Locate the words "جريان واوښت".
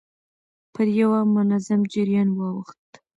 1.93-2.89